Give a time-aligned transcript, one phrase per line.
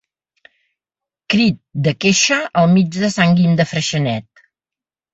[1.33, 4.47] Crit de queixa al mig de Sant Guim de Freixenet.